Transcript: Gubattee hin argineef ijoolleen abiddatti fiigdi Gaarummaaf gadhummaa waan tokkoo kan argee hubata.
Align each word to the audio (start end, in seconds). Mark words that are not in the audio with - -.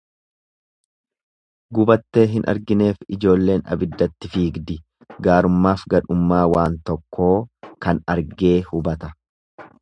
Gubattee 1.79 2.23
hin 2.31 2.47
argineef 2.53 3.03
ijoolleen 3.17 3.61
abiddatti 3.75 4.31
fiigdi 4.37 4.79
Gaarummaaf 5.29 5.85
gadhummaa 5.95 6.41
waan 6.55 6.79
tokkoo 6.91 7.33
kan 7.87 8.03
argee 8.17 8.57
hubata. 8.73 9.13